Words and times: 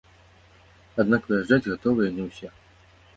Аднак 1.03 1.21
выязджаць 1.31 1.59
гатовыя 1.71 2.09
не 2.17 2.23
ўсе. 2.31 2.49